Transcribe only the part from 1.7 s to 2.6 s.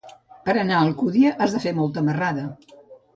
molta marrada.